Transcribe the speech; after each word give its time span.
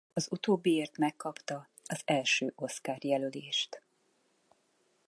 Utóbbiért 0.29 0.97
megkapta 0.97 1.69
az 1.89 2.01
első 2.05 2.51
Oscar-jelölést. 2.55 3.83